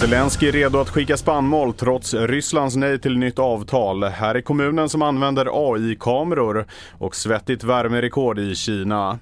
[0.00, 4.04] Zelensky är redo att skicka spannmål trots Rysslands nej till nytt avtal.
[4.04, 6.66] Här är kommunen som använder AI-kameror
[6.98, 9.18] och svettigt värmerekord i Kina.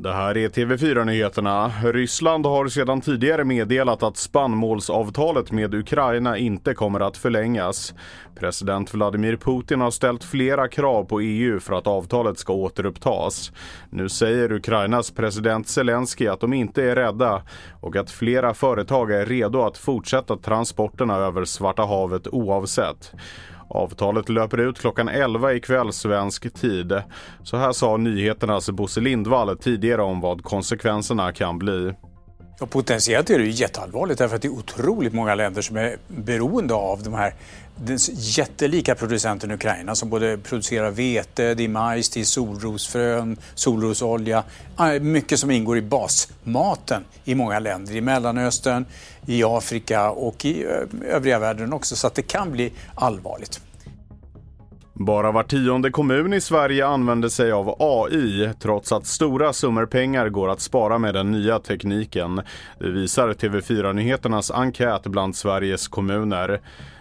[0.00, 1.72] Det här är TV4-nyheterna.
[1.82, 7.94] Ryssland har sedan tidigare meddelat att spannmålsavtalet med Ukraina inte kommer att förlängas.
[8.40, 13.52] President Vladimir Putin har ställt flera krav på EU för att avtalet ska återupptas.
[13.90, 17.42] Nu säger Ukrainas president Zelensky att de inte är rädda
[17.80, 23.12] och att flera företag är redo att fortsätta transporterna över Svarta havet oavsett.
[23.70, 27.02] Avtalet löper ut klockan 11 ikväll svensk tid.
[27.42, 31.94] Så här sa nyheternas Bosse Lindvall tidigare om vad konsekvenserna kan bli.
[32.60, 35.96] Ja, potentiellt är det ju jätteallvarligt därför att det är otroligt många länder som är
[36.08, 37.34] beroende av de här
[37.84, 44.44] den jättelika producenten Ukraina som både producerar vete, det är majs, det är solrosfrön, solrosolja.
[45.00, 47.96] Mycket som ingår i basmaten i många länder.
[47.96, 48.86] I Mellanöstern,
[49.26, 50.66] i Afrika och i
[51.08, 51.96] övriga världen också.
[51.96, 53.60] Så att det kan bli allvarligt.
[55.00, 60.28] Bara var tionde kommun i Sverige använder sig av AI trots att stora summor pengar
[60.28, 62.42] går att spara med den nya tekniken.
[62.78, 66.60] Det visar TV4-nyheternas enkät bland Sveriges kommuner.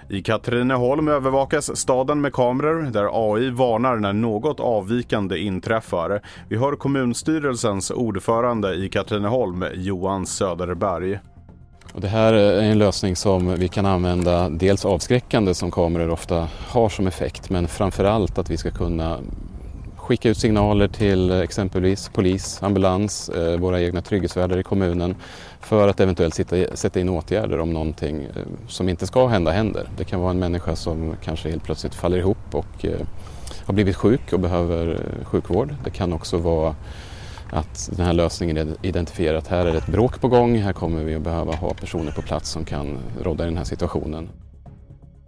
[0.10, 6.22] I Katrineholm övervakas staden med kameror där AI varnar när något avvikande inträffar.
[6.50, 11.20] Vi hör kommunstyrelsens ordförande i Katrineholm, Johan Söderberg.
[11.94, 16.48] Och det här är en lösning som vi kan använda dels avskräckande som kameror ofta
[16.68, 19.20] har som effekt men framförallt att vi ska kunna
[20.08, 25.16] skicka ut signaler till exempelvis polis, ambulans, eh, våra egna trygghetsvärdar i kommunen
[25.60, 29.90] för att eventuellt sitta, sätta in åtgärder om någonting eh, som inte ska hända händer.
[29.98, 33.00] Det kan vara en människa som kanske helt plötsligt faller ihop och eh,
[33.66, 35.76] har blivit sjuk och behöver sjukvård.
[35.84, 36.76] Det kan också vara
[37.52, 41.04] att den här lösningen identifierar att här är det ett bråk på gång, här kommer
[41.04, 44.30] vi att behöva ha personer på plats som kan råda i den här situationen.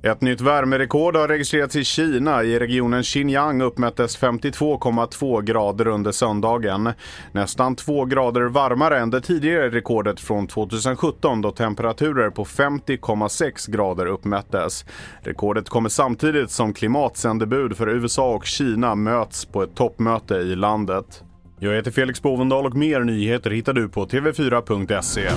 [0.04, 2.44] Ett nytt värmerekord har registrerats i Kina.
[2.44, 6.92] I regionen Xinjiang uppmättes 52,2 grader under söndagen.
[7.32, 14.06] Nästan 2 grader varmare än det tidigare rekordet från 2017 då temperaturer på 50,6 grader
[14.06, 14.86] uppmättes.
[15.22, 21.24] Rekordet kommer samtidigt som klimatsändebud för USA och Kina möts på ett toppmöte i landet.
[21.62, 25.30] Jag heter Felix Bovendal och mer nyheter hittar du på tv4.se.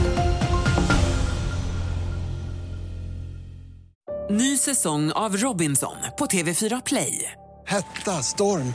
[4.31, 7.33] Ny säsong av Robinson på TV4 Play.
[7.67, 8.75] Hetta, storm,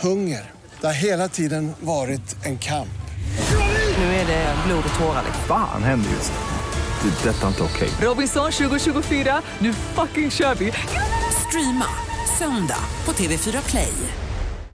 [0.00, 0.50] hunger.
[0.80, 2.88] Det har hela tiden varit en kamp.
[3.98, 5.24] Nu är det blod och tårar.
[5.48, 7.10] Fan händer just nu.
[7.10, 7.28] Det.
[7.28, 7.88] är Detta är inte okej.
[8.08, 10.72] Robinson 2024, nu fucking kör vi!
[11.48, 11.86] Streama
[12.38, 13.92] söndag på TV4 Play.